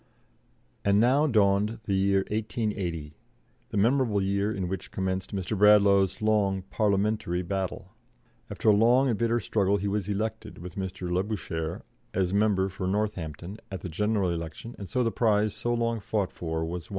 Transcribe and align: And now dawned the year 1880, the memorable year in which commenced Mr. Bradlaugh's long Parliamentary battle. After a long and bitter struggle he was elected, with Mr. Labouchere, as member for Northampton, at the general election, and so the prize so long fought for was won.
And 0.83 0.99
now 0.99 1.27
dawned 1.27 1.79
the 1.83 1.93
year 1.93 2.21
1880, 2.31 3.13
the 3.69 3.77
memorable 3.77 4.19
year 4.19 4.51
in 4.51 4.67
which 4.67 4.89
commenced 4.89 5.31
Mr. 5.31 5.55
Bradlaugh's 5.55 6.23
long 6.23 6.63
Parliamentary 6.71 7.43
battle. 7.43 7.93
After 8.49 8.69
a 8.69 8.73
long 8.75 9.09
and 9.09 9.15
bitter 9.19 9.39
struggle 9.39 9.77
he 9.77 9.87
was 9.87 10.09
elected, 10.09 10.57
with 10.57 10.73
Mr. 10.73 11.11
Labouchere, 11.11 11.83
as 12.15 12.33
member 12.33 12.67
for 12.67 12.87
Northampton, 12.87 13.59
at 13.69 13.81
the 13.81 13.89
general 13.89 14.31
election, 14.31 14.73
and 14.79 14.89
so 14.89 15.03
the 15.03 15.11
prize 15.11 15.53
so 15.53 15.71
long 15.71 15.99
fought 15.99 16.31
for 16.31 16.65
was 16.65 16.89
won. 16.89 16.89